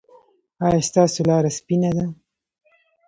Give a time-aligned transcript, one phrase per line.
[0.65, 2.05] ایا ستاسو لاره سپینه ده؟